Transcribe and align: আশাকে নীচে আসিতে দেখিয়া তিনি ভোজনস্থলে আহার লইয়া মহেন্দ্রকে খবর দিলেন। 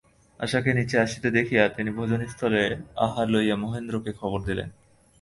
আশাকে 0.39 0.71
নীচে 0.73 0.97
আসিতে 0.99 1.29
দেখিয়া 1.31 1.63
তিনি 1.69 1.89
ভোজনস্থলে 1.91 2.61
আহার 2.97 3.27
লইয়া 3.29 3.55
মহেন্দ্রকে 3.55 4.11
খবর 4.13 4.39
দিলেন। 4.43 4.69